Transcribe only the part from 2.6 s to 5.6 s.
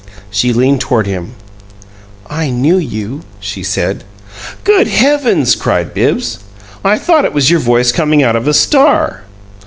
YOU!" she said. "Good heavens!"